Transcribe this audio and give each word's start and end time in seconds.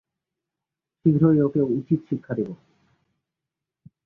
শীঘ্রই 0.97 1.39
ওকে 1.41 1.61
উচিত 1.71 1.99
শিক্ষা 2.09 2.33
দেবো! 2.37 2.53